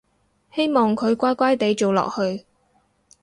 [0.55, 2.43] 希望佢乖乖哋做落去